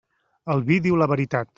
El 0.55 0.65
vi 0.71 0.79
diu 0.89 0.99
la 1.03 1.11
veritat. 1.15 1.49